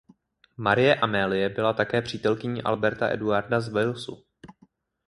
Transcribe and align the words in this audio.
Marie 0.57 0.95
Amélie 0.99 1.49
byla 1.49 1.73
také 1.73 2.01
přítelkyní 2.01 2.61
Alberta 2.61 3.07
Eduarda 3.13 3.59
z 3.61 3.69
Walesu. 3.69 4.23